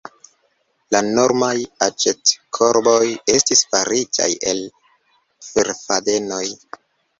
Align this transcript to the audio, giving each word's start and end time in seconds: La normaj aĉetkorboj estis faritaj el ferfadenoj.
La 0.95 1.01
normaj 1.07 1.51
aĉetkorboj 1.87 3.05
estis 3.35 3.63
faritaj 3.75 4.29
el 4.55 4.65
ferfadenoj. 5.51 6.45